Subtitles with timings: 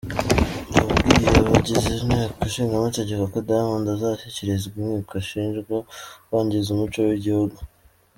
[0.75, 5.75] Yabwiye abagize Inteko Nshingamategeko ko Diamond azashyikirizwa inkiko ashinjwa
[6.25, 7.57] kwangiza umuco w’igihugu.